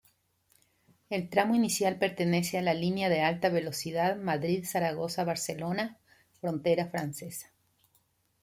El 1.11 1.29
tramo 1.29 1.53
inicial 1.53 1.99
pertenece 1.99 2.57
a 2.57 2.63
la 2.63 2.73
Línea 2.73 3.07
de 3.07 3.21
alta 3.21 3.49
velocidad 3.49 4.15
Madrid-Zaragoza-Barcelona-Frontera 4.15 6.87
francesa. 6.87 7.51